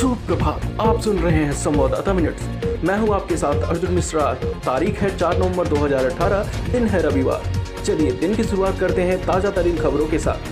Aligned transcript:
सुप्रभात 0.00 0.62
आप 0.80 1.00
सुन 1.00 1.18
रहे 1.18 1.42
हैं 1.44 1.52
संवाददाता 1.52 2.12
मिनट्स। 2.12 2.84
मैं 2.84 2.96
हूँ 2.98 3.12
आपके 3.14 3.36
साथ 3.36 3.62
अर्जुन 3.62 3.90
मिश्रा। 3.92 4.22
तारीख 4.64 5.00
है 5.02 5.10
4 5.16 5.36
नवंबर 5.38 5.68
2018 5.68 6.70
दिन 6.72 6.86
है 6.86 7.00
रविवार। 7.02 7.42
चलिए 7.84 8.12
दिन 8.12 8.34
की 8.34 8.44
शुरुआत 8.44 8.78
करते 8.78 9.02
हैं 9.02 9.18
ताज़ा 9.26 9.50
तरीन 9.50 9.76
खबरों 9.76 10.06
के 10.06 10.18
साथ। 10.18 10.48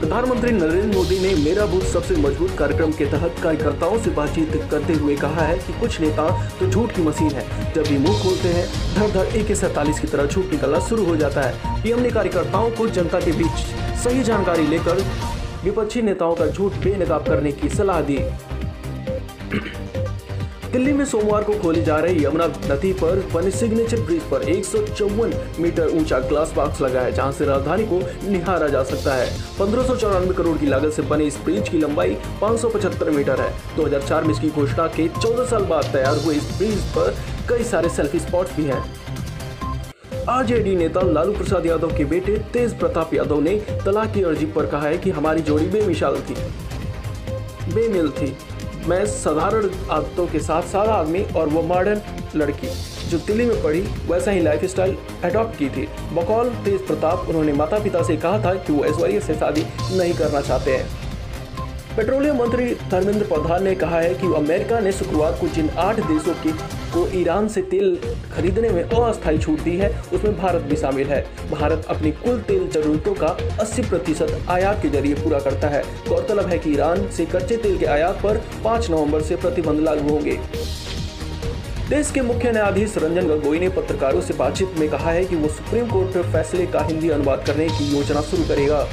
प्रधानमंत्री 0.00 0.52
नरेंद्र 0.52 0.96
मोदी 0.96 1.18
ने 1.20 1.34
मेरा 1.44 1.66
बूथ 1.66 1.86
सबसे 1.92 2.16
मज़बूत 2.16 2.56
कार्यक्रम 2.58 2.92
के 2.92 3.06
तहत 3.12 3.42
कार्यकर्ताओं 3.42 3.98
से 3.98 4.10
बातचीत 4.10 4.54
करते 4.70 4.92
हुए 4.94 5.16
कहा 5.16 5.46
है 5.46 5.58
कि 5.58 5.78
कुछ 5.80 6.00
नेता 6.00 6.30
तो 6.58 6.70
झूठ 6.70 6.94
की 6.96 7.02
मशीन 7.02 7.30
है। 7.30 7.72
जब 7.74 7.88
भी 7.88 7.98
मुँह 7.98 8.22
खोलते 8.22 8.48
हैं 8.48 8.66
धर 8.94 9.10
धर 9.12 9.36
एक 9.36 9.56
सैतालीस 9.56 10.00
की 10.00 10.06
तरह 10.06 10.26
झूठ 10.26 10.52
निकलना 10.52 10.86
शुरू 10.88 11.04
हो 11.04 11.16
जाता 11.16 11.42
है 11.42 11.82
पीएम 11.82 12.00
ने 12.00 12.10
कार्यकर्ताओं 12.10 12.70
को 12.70 12.86
जनता 12.90 13.20
के 13.20 13.32
बीच 13.32 13.66
सही 14.04 14.22
जानकारी 14.22 14.66
लेकर 14.66 15.04
विपक्षी 15.66 16.02
नेताओं 16.02 16.34
का 16.34 16.46
झूठ 16.46 16.72
बेनकाब 16.82 17.26
करने 17.26 17.52
की 17.52 17.68
सलाह 17.68 18.00
दी। 18.02 18.18
दिल्ली 20.72 20.92
में 20.92 21.04
सोमवार 21.04 21.44
को 21.44 21.52
खोली 21.58 21.82
जा 21.82 21.96
रही 22.00 22.24
यमुना 22.24 22.46
नदी 22.66 22.92
पर 22.92 23.20
बने 23.34 23.50
सिग्नेचर 23.50 24.00
ब्रिज 24.00 24.22
पर 24.30 24.42
एक 24.50 24.64
सौ 24.64 24.82
चौवन 24.88 25.32
मीटर 25.60 25.88
ऊँचा 25.90 26.18
ग्लास 26.18 26.52
बॉक्स 26.54 26.80
लगा 26.80 27.00
है, 27.00 27.12
जहाँ 27.12 27.32
से 27.32 27.44
राजधानी 27.44 27.86
को 27.86 28.00
निहारा 28.30 28.68
जा 28.68 28.82
सकता 28.84 29.14
है। 29.14 29.28
पंद्रह 29.58 30.32
करोड़ 30.32 30.56
की 30.58 30.66
लागत 30.66 30.92
से 30.92 31.02
बने 31.04 31.24
इस 31.24 31.38
ब्रिज 31.44 31.68
की 31.68 31.78
लंबाई 31.78 32.16
575 32.42 33.10
मीटर 33.10 33.40
है। 33.40 33.50
2004 33.76 34.24
में 34.24 34.34
इसकी 34.34 34.50
घोषणा 34.50 34.86
के 34.96 35.08
14 35.10 35.50
साल 35.50 35.64
बाद 35.64 35.92
तैयार 35.92 36.22
हुए 36.24 36.34
इस 36.34 36.56
ब्रिज 36.58 36.82
पर 36.96 37.14
कई 37.50 37.64
सारे 37.64 37.88
सेल्फी 37.88 38.18
स्पॉट्स 38.18 38.56
भी 38.56 38.64
हैं। 38.64 38.82
आरजेडी 40.30 40.74
नेता 40.76 41.00
लालू 41.02 41.32
प्रसाद 41.32 41.66
यादव 41.66 41.96
के 41.96 42.04
बेटे 42.04 42.36
तेज 42.52 42.72
प्रताप 42.78 43.12
यादव 43.14 43.40
ने 43.40 43.54
तलाक 43.84 44.12
की 44.14 44.22
अर्जी 44.22 44.46
पर 44.46 44.66
कहा 44.66 44.86
है 44.86 44.98
कि 44.98 45.10
हमारी 45.10 45.42
जोड़ी 45.42 45.66
बेमिसाल 45.66 46.16
थी। 46.20 46.34
बेमिल 47.74 48.10
थी। 48.10 48.36
मैं 48.88 49.04
साधारण 49.06 49.68
आदतों 49.90 50.26
के 50.26 50.40
साथ 50.40 50.62
सारा 50.62 50.94
आदमी 50.94 51.22
और 51.36 51.48
वो 51.48 51.62
मॉडर्न 51.62 52.00
लड़की, 52.36 52.68
जो 53.08 53.18
दिल्ली 53.18 53.46
में 53.46 53.62
पढ़ी, 53.62 53.80
वैसा 54.08 54.30
ही 54.30 54.40
लाइफ 54.40 54.64
स्टाइल 54.64 54.96
अडॉप्ट 55.24 55.58
की 55.58 55.68
थी। 55.68 55.88
बकौल 56.12 56.48
तेज 56.64 56.86
प्रताप, 56.86 57.28
उन्होंने 57.28 57.52
माता 57.52 57.78
पिता 57.78 58.02
से 58.02 58.16
कहा 58.16 58.44
था 58.44 58.54
कि 58.54 58.72
वो 58.72 58.84
ऐश्वर्या 58.84 59.20
से 59.20 59.34
शादी 59.34 59.66
नहीं 59.92 60.14
करना 60.14 60.40
चाहते 60.40 60.76
हैं। 60.76 61.05
पेट्रोलियम 61.96 62.36
मंत्री 62.36 62.64
धर्मेंद्र 62.90 63.24
प्रधान 63.26 63.62
ने 63.64 63.74
कहा 63.74 63.98
है 64.00 64.14
कि 64.14 64.26
अमेरिका 64.36 64.78
ने 64.80 64.90
शुक्रवार 64.92 65.32
को 65.32 65.48
जिन 65.48 65.68
आठ 65.78 66.00
देशों 66.00 66.34
के 66.42 66.50
को 66.92 67.06
ईरान 67.18 67.48
से 67.48 67.62
तेल 67.62 67.96
खरीदने 68.34 68.70
में 68.70 68.82
अस्थायी 68.82 69.38
छूट 69.38 69.60
दी 69.60 69.76
है, 69.76 69.88
उसमें 70.12 70.36
भारत 70.38 70.62
भी 70.62 70.76
शामिल 70.76 71.06
है। 71.06 71.20
भारत 71.50 71.86
अपनी 71.88 72.10
कुल 72.10 72.40
तेल 72.40 72.68
जरूरतों 72.68 73.14
का 73.14 73.36
80 73.60 73.82
प्रतिशत 73.82 74.46
आयात 74.50 74.82
के 74.82 74.88
ज़रिए 74.88 75.14
पूरा 75.14 75.38
करता 75.38 75.68
है। 75.68 75.82
गौरतलब 76.08 76.46
है 76.46 76.58
कि 76.58 76.72
ईरान 76.72 77.08
से 77.08 77.26
कच्चे 77.26 77.56
तेल 77.56 77.78
के 77.78 77.86
आयात 77.86 78.20
पर 78.22 78.42
5 78.64 78.90
नवंबर 78.90 79.22
से 79.22 79.36
प्रतिबंध 79.36 79.80
लागू 79.80 80.08
होंगे। 80.08 80.38
देश 81.90 82.10
के 82.10 82.20
मुख्य 82.20 82.52
न्यायाधीश 82.52 82.98
रंजन 82.98 83.28
गोगोई 83.28 83.58
ने 83.58 83.68
पत्रकारों 83.70 84.20
से 84.20 84.34
बातचीत 84.34 84.78
में 84.78 84.88
कहा 84.90 85.10
है 85.10 85.24
कि 85.24 85.36
वो 85.36 85.48
सुप्रीम 85.48 85.90
कोर्ट 85.90 86.22
फैसले 86.32 86.66
का 86.66 86.84
हिंदी 86.84 87.10
अनुवाद 87.10 87.44
करने 87.46 87.68
की 87.68 87.92
योजना 87.96 88.20
शुरू 88.20 88.44
करेगा। 88.44 88.86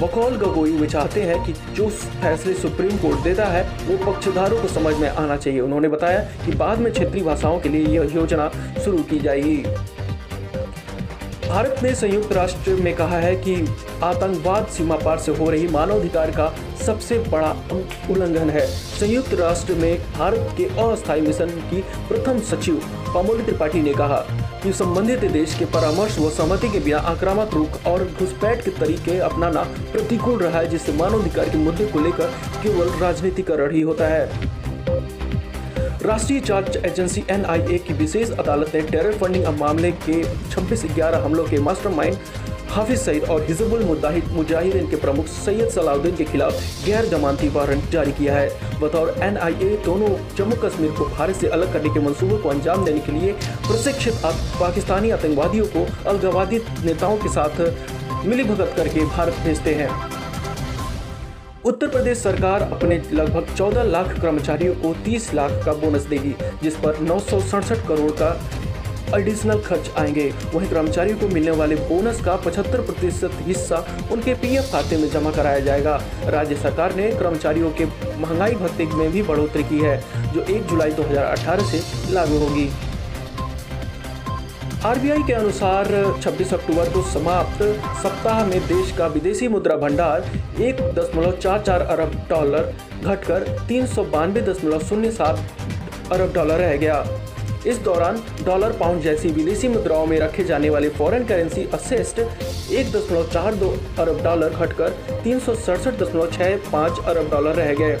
बकौल 0.00 0.36
गगोई 0.36 0.70
वे 0.70 0.86
चाहते 0.86 1.22
हैं 1.22 1.44
कि 1.44 1.52
जो 1.74 1.88
फैसले 1.90 2.54
सुप्रीम 2.54 2.96
कोर्ट 2.98 3.20
देता 3.20 3.44
है, 3.44 3.62
वो 3.86 4.12
पक्षधारों 4.12 4.60
को 4.62 4.68
समझ 4.68 4.94
में 4.96 5.08
आना 5.08 5.36
चाहिए। 5.36 5.60
उन्होंने 5.60 5.88
बताया 5.88 6.20
कि 6.46 6.52
बाद 6.52 6.78
में 6.78 6.92
क्षेत्रीय 6.92 7.24
भाषाओं 7.24 7.60
के 7.60 7.68
लिए 7.68 7.86
यह 7.88 8.14
योजना 8.14 8.50
शुरू 8.84 8.98
की 8.98 9.18
जाएगी। 9.18 9.56
भारत 11.48 11.82
ने 11.82 11.94
संयुक्त 11.94 12.32
राष्ट्र 12.32 12.74
में 12.74 12.94
कहा 12.96 13.18
है 13.18 13.34
कि 13.36 13.54
आतंकवाद 14.02 14.66
सीमा 14.66 14.96
पार 14.96 15.18
से 15.18 15.32
हो 15.32 15.50
रही 15.50 15.68
मानवाधिकार 15.68 16.30
का 16.30 16.54
सबसे 16.86 17.18
बड़ा 17.18 17.50
उल्लंघन 18.10 18.50
है। 18.50 18.66
संयुक्त 18.66 19.34
राष्ट्र 19.34 19.74
में 19.74 19.98
भारत 20.18 20.54
के 20.56 20.64
अस्थायी 20.82 21.20
मिशन 21.20 21.50
की 21.70 21.80
प्रथम 22.08 22.40
सचिव 22.40 22.80
पामोली 23.14 23.44
त्रिपाठी 23.44 23.82
ने 23.82 23.92
कहा। 23.92 24.43
कि 24.64 24.72
संबंधित 24.72 25.24
देश 25.32 25.54
के 25.54 25.64
परामर्श 25.64 26.18
व 26.18 26.28
सहमति 26.30 26.68
के 26.68 26.78
बिना 26.80 26.98
आक्रामक 27.08 27.54
रुख 27.54 27.86
और 27.86 28.04
घुसपैठ 28.18 28.64
के 28.64 28.70
तरीके 28.70 29.18
अपनाना 29.20 29.62
प्रतिकूल 29.92 30.38
रहा 30.38 30.58
है, 30.58 30.68
जिससे 30.68 30.92
मानवाधिकार 30.92 31.48
के 31.48 31.58
मुद्दे 31.58 31.86
को 31.86 32.00
लेकर 32.00 32.30
केवल 32.62 32.88
राजनीतिकरण 33.00 33.74
ही 33.74 33.80
होता 33.80 34.06
है। 34.08 34.52
राष्ट्रीय 36.02 36.40
जाँच 36.40 36.76
एजेंसी 36.76 37.24
एनआईए 37.30 37.78
की 37.78 37.94
विशेष 37.94 38.30
अदालत 38.30 38.74
ने 38.74 38.80
टेरर 38.82 39.18
फंडिंग 39.18 39.46
मामले 39.60 39.90
के 40.08 40.22
26 40.50 40.84
ग्यारह 40.94 41.24
हमलों 41.24 41.44
के 41.44 41.58
मास्टरमाइंड 41.58 42.16
हाफिज 42.74 42.98
सईद 42.98 43.24
और 43.30 43.42
हिजबुल 43.46 43.82
मुजाहिदीन 43.84 44.88
के 44.90 44.96
प्रमुख 44.96 45.26
सैयद 45.26 45.68
सलाउद्दीन 45.70 46.14
के 46.16 46.24
खिलाफ 46.24 46.86
गैर 46.86 47.04
जमानती 47.08 47.48
वारंट 47.48 47.90
जारी 47.90 48.12
किया 48.12 48.34
है। 48.36 48.80
बतौर 48.80 49.14
एनआईए 49.22 49.76
दोनों 49.84 50.08
जम्मू 50.36 50.56
कश्मीर 50.64 50.90
को 50.90 51.04
भारत 51.08 51.36
से 51.36 51.48
अलग 51.48 51.72
करने 51.72 51.90
के 51.94 52.00
मंसूबों 52.00 52.38
को 52.38 52.48
अंजाम 52.48 52.84
देने 52.84 53.00
के 53.00 53.12
लिए 53.12 53.32
प्रशिक्षित 53.68 54.14
पाकिस्तानी 54.60 55.10
आतंकवादियों 55.10 55.66
को 55.66 55.86
अलगावादी 56.10 56.58
नेताओं 56.84 57.16
के 57.16 57.28
साथ 57.28 57.60
मिलीभगत 58.26 58.72
करके 58.76 59.04
भारत 59.06 59.38
भेजते 59.44 59.74
हैं। 59.74 59.90
उत्तर 61.64 61.88
प्रदेश 61.88 62.18
सरकार 62.18 62.62
अपने 62.62 63.02
लगभग 63.12 63.54
14 63.56 63.82
लाख 63.84 64.20
कर्मचारियों 64.20 64.74
को 64.74 64.94
30 65.04 65.32
लाख 65.34 65.64
का 65.66 65.72
बोनस 65.80 66.06
देगी, 66.06 66.34
जिस 66.62 66.76
पर 66.76 66.98
नौ 67.02 67.18
सौ 67.20 67.40
सड़सठ 67.42 67.86
करोड़ 67.88 68.10
का 68.12 68.30
एडिशनल 69.14 69.60
खर्च 69.60 69.90
आएँगे। 69.98 70.30
वहीं 70.54 70.68
कर्मचारियों 70.70 71.18
को 71.18 71.28
मिलने 71.28 71.50
वाले 71.50 71.76
बोनस 71.88 72.20
का 72.20 72.36
75 72.36 72.80
प्रतिशत 72.80 73.30
हिस्सा 73.40 73.84
उनके 74.12 74.34
पीएफ 74.34 74.72
खाते 74.72 74.96
में 74.96 75.08
जमा 75.10 75.30
कराया 75.30 75.60
जाएगा। 75.60 76.00
राज्य 76.26 76.56
सरकार 76.56 76.94
ने 76.94 77.10
कर्मचारियों 77.10 77.70
के 77.70 77.84
महँगाई 78.20 78.54
भत्ते 78.54 78.86
में 78.86 79.10
भी 79.12 79.22
बढ़ोतरी 79.22 79.64
की 79.64 79.78
है, 79.78 79.96
जो 80.32 80.40
1 80.40 80.66
जुलाई 80.66 80.92
2018 80.92 81.70
से 81.70 81.82
लागू 82.12 82.38
होगी। 82.38 82.68
आरबीआई 84.84 85.22
के 85.22 85.32
अनुसार 85.32 85.86
26 86.22 86.52
अक्टूबर 86.54 86.88
को 86.92 87.02
समाप्त 87.02 87.62
सप्ताह 88.02 88.44
में 88.46 88.60
देश 88.66 88.90
का 88.98 89.06
विदेशी 89.06 89.48
मुद्रा 89.48 89.76
भंडार 89.76 90.30
एक 90.62 90.80
दशमलव 90.94 91.32
चार 91.32 91.62
चार 91.62 91.80
अरब 91.80 92.14
डॉलर 92.30 92.72
घटकर 93.04 93.48
तीन 93.68 93.86
सौ 93.86 94.04
बानवे 94.04 94.40
दशमलव 94.42 94.80
शून्य 94.80 95.10
सात 95.10 96.12
अरब 96.12 96.32
डॉलर 96.34 96.58
रह 96.58 96.76
गया। 96.76 96.98
इस 97.66 97.78
दौरान 97.82 98.16
डॉलर, 98.44 98.72
पाउंड 98.78 99.02
जैसी 99.02 99.28
विदेशी 99.32 99.68
मुद्राओं 99.68 100.06
में 100.06 100.18
रखे 100.20 100.44
जाने 100.44 100.70
वाले 100.70 100.88
फॉरेन 100.88 101.24
करेंसी 101.26 101.64
असेस्ट 101.74 102.18
एक 102.18 102.90
दशमलव 102.92 103.30
चार 103.32 103.54
दो 103.54 103.70
अरब 103.98 104.22
डॉलर 104.24 104.54
घटकर 104.56 104.90
तीन 105.24 105.38
सौ 105.40 105.54
सड़सठ 105.56 105.98
दशमलव 106.02 106.30
छः 106.32 106.70
पाँच 106.70 106.98
अरब 107.04 107.30
डॉलर 107.30 107.54
रह 107.56 107.72
गए। 107.74 107.96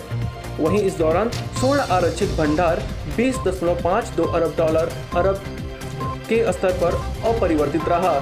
वहीं 0.58 0.80
इस 0.80 0.98
दौरान 0.98 1.30
स्वर्ण 1.30 1.80
आरक्षित 1.92 2.30
भंडार 2.38 2.82
बीस 3.16 3.38
दशमलव 3.46 3.82
पाँच 3.84 4.08
दो 4.16 4.24
अरब 4.32 4.54
डॉलर 4.58 4.92
अरब 5.16 5.42
के 6.28 6.42
स्तर 6.52 6.78
पर 6.82 6.94
अपरिवर्तित 7.28 7.88
रहा। 7.88 8.18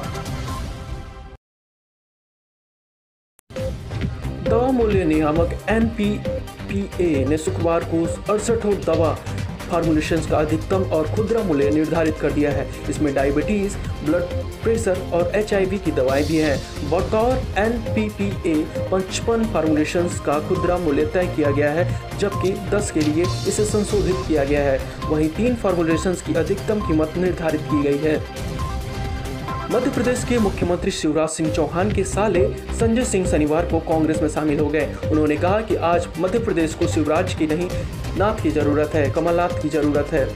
दवा 4.48 4.70
मूल्य 4.70 5.04
नियामक 5.04 5.58
एन 5.70 5.90
ने 7.28 7.38
शुक्रवार 7.38 7.84
को 7.84 8.04
अड़सठ 8.32 8.66
दवा 8.86 9.16
फार्मुलेशन 9.72 10.20
का 10.30 10.38
अधिकतम 10.38 10.82
और 10.92 11.08
खुदरा 11.16 11.42
मूल्य 11.42 11.70
निर्धारित 11.70 12.16
कर 12.20 12.32
दिया 12.32 12.50
है। 12.50 12.66
इसमें 12.90 13.12
डायबिटीज़ 13.14 13.76
ब्लड 14.04 14.34
प्रेशर 14.62 14.98
और 15.14 15.32
एचआईवी 15.36 15.78
की 15.78 15.90
दवाएँ 15.92 16.24
भी 16.26 16.36
हैं। 16.36 16.56
बतौर 16.90 17.42
एन 17.58 17.78
पी 17.94 18.08
पी 18.18 18.26
ए 18.50 18.54
पचपन 18.92 19.44
फार्मुलेशन 19.44 20.08
का 20.26 20.38
खुदरा 20.48 20.76
मूल्य 20.78 21.06
तय 21.06 21.32
किया 21.36 21.50
गया 21.50 21.70
है, 21.70 22.18
जबकि 22.18 22.52
10 22.70 22.90
के 22.90 23.00
लिए 23.00 23.24
इसे 23.48 23.64
संशोधित 23.64 24.16
किया 24.28 24.44
गया 24.44 24.62
है। 24.62 24.78
वहीं 25.04 25.28
तीन 25.28 25.54
फार्मुलेशन 25.54 26.14
की 26.26 26.34
अधिकतम 26.34 26.86
कीमत 26.88 27.14
निर्धारित 27.16 27.60
की 27.62 27.82
गई 27.82 27.98
है। 27.98 28.16
मध्य 29.72 29.90
प्रदेश 29.90 30.24
के 30.28 30.38
मुख्यमंत्री 30.38 30.90
शिवराज 30.90 31.28
सिंह 31.28 31.48
चौहान 31.50 31.92
के 31.92 32.02
साले 32.04 32.40
संजय 32.78 33.04
सिंह 33.04 33.26
शनिवार 33.26 33.66
को 33.66 33.78
कांग्रेस 33.80 34.20
में 34.22 34.28
शामिल 34.28 34.58
हो 34.60 34.66
गए। 34.66 34.94
उन्होंने 35.10 35.36
कहा 35.36 35.60
कि 35.60 35.76
आज 35.90 36.08
मध्य 36.18 36.38
प्रदेश 36.38 36.74
को 36.74 36.86
शिवराज 36.86 37.34
की 37.34 37.46
नहीं, 37.46 37.68
नाथ 38.18 38.42
की 38.42 38.50
ज़रूरत 38.50 38.94
है, 38.94 39.08
कमलनाथ 39.10 39.62
की 39.62 39.68
ज़रूरत 39.68 40.12
है। 40.12 40.26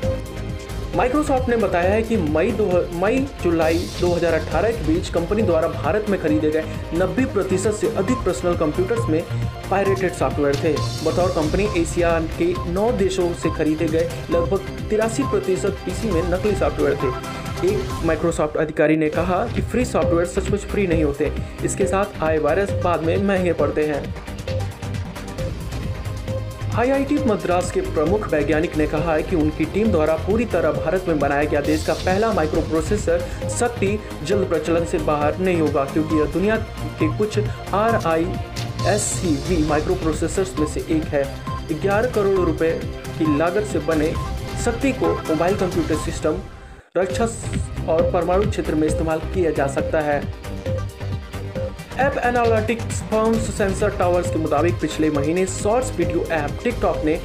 माइक्रोसॉफ्ट 0.97 1.49
ने 1.49 1.57
बताया 1.57 1.93
है 1.93 2.03
कि 2.03 2.17
मई 2.17 2.51
दो 2.53 2.67
मई, 2.93 3.19
जुलाई 3.43 3.79
2018 4.01 4.71
के 4.71 4.87
बीच 4.87 5.09
कंपनी 5.09 5.43
द्वारा 5.43 5.69
भारत 5.69 6.07
में 6.11 6.21
खरीदे 6.23 6.51
गए 6.51 6.65
90 6.95 7.25
प्रतिशत 7.25 7.75
से 7.81 7.95
अधिक 7.95 8.25
पर्सनल 8.27 8.57
कंप्यूटर्स 8.57 9.09
में 9.09 9.23
पायरेटेड 9.71 10.13
सॉफ्टवेयर 10.15 10.57
थे। 10.65 10.73
बतौर 11.05 11.33
कंपनी 11.33 11.69
एशिया 11.83 12.19
के 12.39 12.53
नौ 12.73 12.91
देशों 12.99 13.33
से 13.35 13.51
खरीदे 13.51 13.89
गए 13.89 14.11
लगभग 14.31 14.89
तिरासी 14.91 15.23
प्रतिशत 15.23 15.79
पीसी 15.85 16.11
में 16.11 16.23
नकली 16.31 16.55
सॉफ्टवेयर 16.57 16.97
थे। 16.97 17.45
एक 17.65 18.05
माइक्रोसॉफ्ट 18.05 18.57
अधिकारी 18.57 18.97
ने 18.97 19.09
कहा 19.11 19.45
कि 19.47 19.63
फ्री 19.63 19.85
सॉफ्टवेयर 19.85 20.27
सचमुच 20.27 20.61
फ्री 20.63 20.87
नहीं 20.87 21.05
होते। 21.05 21.33
इसके 21.65 21.87
साथ 21.87 22.23
आए 22.23 22.39
वायरस 22.39 22.73
बाद 22.85 23.03
में 23.03 23.17
महँगे 23.19 23.53
पड़ते 23.53 23.87
हैं। 23.87 24.15
आईआईटी 26.75 27.17
मद्रास 27.25 27.71
के 27.73 27.81
प्रमुख 27.83 28.27
वैज्ञानिक 28.33 28.77
ने 28.77 28.87
कहा 28.87 29.13
है 29.15 29.23
कि 29.23 29.37
उनकी 29.37 29.65
टीम 29.65 29.91
द्वारा 29.93 30.17
पूरी 30.17 30.45
तरह 30.45 30.73
भारत 30.75 31.05
में 31.09 31.19
बनाया 31.19 31.45
गया 31.45 31.61
देश 31.61 31.87
का 31.87 31.95
पहला 31.95 32.33
माइक्रो 32.33 32.61
प्रोसेसर 32.61 33.21
शक्ति 33.51 33.99
जल्द 34.25 34.49
प्रचलन 34.49 34.85
से 34.85 34.99
बाहर 35.01 35.39
नहीं 35.39 35.61
होगा, 35.61 35.85
क्योंकि 35.85 36.17
यह 36.17 36.33
दुनिया 36.33 36.57
के 37.01 37.17
कुछ 37.19 37.39
R 37.75 38.01
I 38.07 38.27
S 38.89 39.03
C 39.03 39.35
V 39.49 39.63
microprocessors 39.95 40.59
में 40.59 40.67
से 40.67 40.81
एक 40.91 41.05
है। 41.05 41.25
ग्यारह 41.73 42.11
करोड़ 42.11 42.39
रुपए 42.41 42.71
की 43.09 43.37
लागत 43.39 43.65
से 43.65 43.79
बने 43.87 44.13
शक्ति 44.65 44.93
को 44.93 45.15
मोबाइल 45.29 45.57
कंप्यूटर 45.57 45.97
सिस्टम 46.05 46.39
रक्षा 46.97 47.25
और 47.93 48.11
परमाणु 48.13 48.51
क्षेत्र 48.51 48.75
में 48.75 48.87
इस्तेमाल 48.87 49.21
किया 49.35 49.51
जा 49.51 49.67
सकता 49.69 50.01
है। 50.01 50.19
App 52.01 52.19
analytics 52.25 53.03
firms 53.11 53.51
Sensor 53.57 53.97
Towers 53.99 54.31
के 54.31 54.39
मुताबिक 54.39 54.75
पिछले 54.81 55.11
महीने 55.11 55.47
शॉर्ट्स 55.47 55.97
वीडियो 55.99 56.25
ऐप 56.33 56.59
टिकटॉक 56.65 57.05
ने 57.05 57.19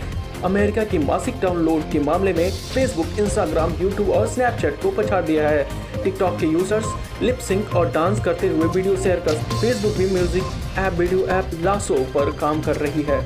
अमेरिका 0.45 0.83
की 0.83 0.97
मासिक 0.97 1.39
डाउनलोड 1.41 1.81
के 1.91 2.00
मामले 2.00 2.33
में 2.33 2.50
फेसबुक 2.51 3.19
इंस्टाग्राम 3.19 3.73
यूट्यूब 3.81 4.09
और 4.09 4.27
स्नैपचैट 4.27 4.81
को 4.83 4.91
पछाड़ 4.91 5.21
दिया 5.25 5.50
है। 5.50 6.03
टिकटॉक 6.03 6.39
के 6.39 6.47
यूज़र्स 6.47 7.21
लिप 7.21 7.39
सिंक 7.47 7.75
और 7.75 7.91
डांस 7.91 8.24
करते 8.25 8.47
हुए 8.47 8.67
वीडियो 8.67 8.95
शेयर 8.97 9.19
कर 9.19 9.35
फेसबुक 9.51 9.97
भी 9.97 10.09
music 10.13 10.77
app 10.79 10.94
video 10.94 11.27
app 11.29 11.51
Lasso 11.63 12.03
पर 12.13 12.31
काम 12.39 12.62
कर 12.62 12.75
रही 12.77 13.03
है। 13.09 13.19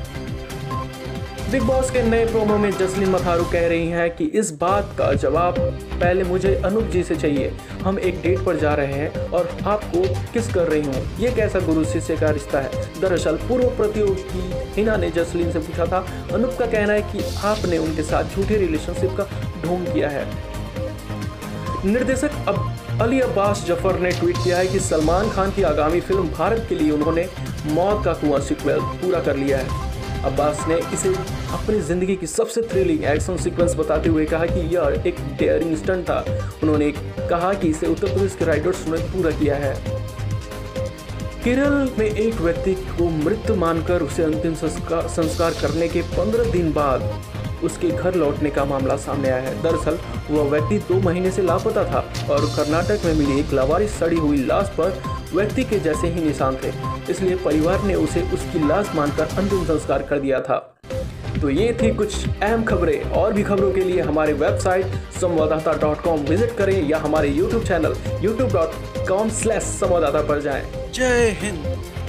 बिग 1.52 1.64
बॉस 1.64 1.90
के 1.92 2.02
नए 2.02 2.26
प्रोमो 2.26 2.56
में 2.58 2.70
जसलीन 2.72 3.10
मथारू 3.10 3.44
कह 3.46 3.68
रही 3.68 3.88
हैं 3.88 4.10
कि 4.16 4.26
इस 4.40 4.50
बात 4.52 4.96
का 4.98 5.12
जवाब 5.14 5.56
पहले 5.92 6.24
मुझे 6.24 6.54
अनूप 6.66 6.88
जी 6.92 7.04
से 7.04 7.16
चाहिए। 7.16 7.52
हम 7.84 8.00
एक 8.00 8.22
डेट 8.22 8.40
पर 8.46 8.58
जा 8.60 8.74
रहे 8.76 8.94
हैं 8.94 9.30
और 9.30 9.50
आपको 9.66 10.02
किस 10.34 10.52
कर 10.54 10.68
रही 10.68 10.82
हूँ? 10.82 11.04
ये 11.20 11.32
कैसा 11.32 11.60
गुरु 11.68 11.84
शिष्य 11.84 12.16
का 12.18 12.30
रिश्ता 12.30 12.60
है? 12.60 13.02
दरअसल 13.02 13.38
पूर्व 13.48 13.70
प्रतियोगी 13.78 14.52
हिना 14.78 14.96
ने 14.98 15.12
जसलीन 15.12 15.52
से 15.52 15.60
पूछा 15.60 15.86
था, 15.86 16.06
अनूप 16.34 16.58
का 16.60 16.66
कहना 16.66 16.94
है 16.94 17.02
कि 17.12 17.24
आपने 17.46 17.78
उनके 17.78 18.04
साथ 18.04 18.36
झूठे 18.36 18.58
रिलेशनशिप 18.58 19.16
का 19.18 19.28
ढोंग 19.64 19.86
किया 19.94 20.10
है। 20.10 20.28
निर्देशक 21.86 22.46
अब 22.48 23.02
अली 23.02 23.20
अब्बास 23.22 23.66
ज़फ़र 23.68 24.00
ने 24.00 24.12
ट्वीट 24.12 24.38
किया 24.44 24.58
है 24.58 24.68
कि 24.68 24.80
सलमान 24.82 25.30
खान 25.30 25.52
की 25.52 25.64
आगामी 25.66 26.00
फ़िल्म 26.02 26.28
भारत 26.30 26.66
के 26.70 26.76
लिए 26.76 26.92
उन्होंने 26.92 27.30
मौत 27.68 28.04
का 28.06 28.14
कुआँ 28.16 28.40
सिक्वेल 28.42 28.80
पूरा 29.02 29.20
कर 29.20 29.36
लिया 29.36 29.58
है। 29.58 29.85
अब्बास 30.26 30.66
ने 30.68 30.76
इसे 30.94 31.10
अपनी 31.54 31.80
ज़िंदगी 31.80 32.16
की 32.16 32.28
सबसे 32.28 32.62
थ्रिलिंग 32.62 33.04
एक्शन 33.04 33.38
सीक्वेंस 33.38 33.76
बताते 33.76 34.10
हुए 34.10 34.26
कहा 34.26 34.46
कि 34.46 34.60
यह 34.76 35.04
एक 35.08 35.16
डेयरिंग 35.40 35.76
स्टंट 35.78 36.10
था। 36.10 36.20
उन्होंने 36.64 36.92
कहा 37.30 37.54
कि 37.54 37.68
इसे 37.68 37.88
उत्तर 37.88 38.14
प्रदेश 38.14 38.36
के 38.36 38.46
राइडर्स 38.46 38.88
ने 38.88 38.98
पूरा 39.12 39.32
किया 39.32 39.56
है। 39.56 39.74
केरल 41.44 41.90
में 42.00 42.06
एक 42.06 42.36
व्यक्ति 42.36 42.74
को 42.76 43.10
मृत 43.10 43.52
मानकर 43.52 44.02
उसे 44.02 44.24
अंतिम 44.24 44.56
संस्कार 44.56 45.52
करने 45.52 45.88
के 45.88 46.02
पंद्रह 46.18 46.52
दिन 46.52 46.72
बाद 46.74 47.10
उसके 47.64 47.90
घर 47.90 48.16
लौटने 48.16 48.50
का 48.50 48.66
मामला 48.66 48.96
सामने 48.96 49.30
आया 49.30 49.42
है। 49.42 49.62
दरअसल, 49.62 49.98
वह 50.32 50.50
व्यक्ति 50.50 50.78
दो 50.88 51.00
महीने 51.02 51.32
से 51.32 51.42
लापता 51.42 51.84
था 51.84 52.00
और 52.30 52.46
कर्नाटक 52.56 53.06
में 53.06 53.14
मिली 53.14 53.40
एक 53.40 53.54
लावारिस 53.54 54.00
सड़ी 54.00 54.18
हुई 54.18 54.38
लाश 54.38 54.70
पर 54.70 55.02
व्यक्ति 55.36 55.64
के 55.64 55.80
जैसे 55.80 56.08
ही 56.08 56.24
निशान 56.24 56.58
थे, 56.64 56.72
इसलिए 57.12 57.36
परिवार 57.46 57.84
ने 57.84 57.96
उसे 57.96 58.22
उसकी 58.34 58.68
लाश 58.68 58.92
मानकर 58.96 59.38
अंतिम 59.38 59.64
संस्कार 59.66 60.04
कर 60.04 60.20
दिया 60.20 60.40
था। 60.42 60.58
तो 61.42 61.50
ये 61.50 61.72
थी 61.82 61.90
कुछ 61.96 62.28
अहम 62.28 62.64
खबरें। 62.64 63.12
और 63.12 63.34
भी 63.34 63.44
खबरों 63.44 63.72
के 63.74 63.82
लिए 63.82 64.02
हमारे 64.02 64.34
वेबसाइट 64.36 64.94
संवाददाता 65.20 65.74
डॉट 65.82 66.02
कॉम 66.04 66.20
विज़िट 66.30 66.56
करें 66.58 66.88
या 66.90 66.98
हमारे 66.98 67.30
YouTube 67.30 67.64
channel 67.64 67.96
YouTube 68.24 68.52
dot 68.54 69.08
com 69.08 69.30
slash 69.32 69.64
संवाददाता 69.64 70.22
पर 70.28 70.42
जाए। 70.42 70.92
जय 70.94 71.38
हिंद। 71.42 72.05